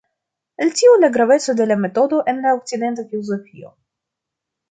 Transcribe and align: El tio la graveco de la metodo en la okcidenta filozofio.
El 0.57 0.73
tio 0.73 0.97
la 0.99 1.09
graveco 1.09 1.53
de 1.53 1.67
la 1.67 1.75
metodo 1.83 2.23
en 2.25 2.41
la 2.41 2.55
okcidenta 2.55 3.05
filozofio. 3.11 3.73